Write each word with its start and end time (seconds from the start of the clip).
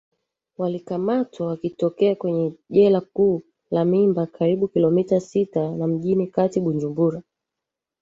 walikamatwa 0.57 1.47
wakitokea 1.47 2.15
kwenye 2.15 2.53
jela 2.69 3.01
kuu 3.01 3.41
la 3.71 3.85
mimba 3.85 4.25
karibu 4.25 4.67
kilomita 4.67 5.19
sita 5.19 5.71
na 5.71 5.87
mjini 5.87 6.27
kati 6.27 6.59
bujumbura 6.59 7.21